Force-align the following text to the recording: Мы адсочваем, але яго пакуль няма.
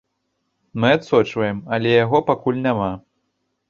Мы 0.85 0.89
адсочваем, 0.95 1.61
але 1.79 1.89
яго 2.03 2.25
пакуль 2.35 2.63
няма. 2.69 2.93